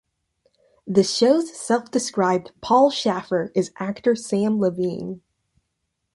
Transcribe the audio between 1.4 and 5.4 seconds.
self-described "Paul Shaffer" is actor Samm Levine.